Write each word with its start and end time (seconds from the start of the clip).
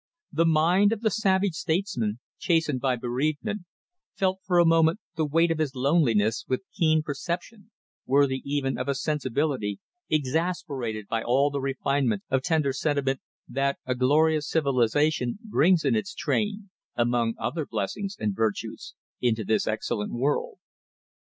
The 0.31 0.47
mind 0.47 0.91
of 0.93 1.01
the 1.01 1.11
savage 1.11 1.53
statesman, 1.53 2.19
chastened 2.39 2.81
by 2.81 2.95
bereavement, 2.95 3.65
felt 4.15 4.39
for 4.47 4.57
a 4.57 4.65
moment 4.65 4.99
the 5.15 5.27
weight 5.27 5.51
of 5.51 5.59
his 5.59 5.75
loneliness 5.75 6.43
with 6.47 6.63
keen 6.73 7.03
perception 7.03 7.69
worthy 8.07 8.41
even 8.43 8.79
of 8.79 8.87
a 8.87 8.95
sensibility 8.95 9.79
exasperated 10.09 11.05
by 11.07 11.21
all 11.21 11.51
the 11.51 11.61
refinements 11.61 12.25
of 12.31 12.41
tender 12.41 12.73
sentiment 12.73 13.21
that 13.47 13.77
a 13.85 13.93
glorious 13.93 14.49
civilization 14.49 15.37
brings 15.43 15.85
in 15.85 15.95
its 15.95 16.15
train, 16.15 16.71
among 16.95 17.35
other 17.37 17.67
blessings 17.67 18.15
and 18.19 18.35
virtues, 18.35 18.95
into 19.21 19.43
this 19.43 19.67
excellent 19.67 20.13
world. 20.13 20.57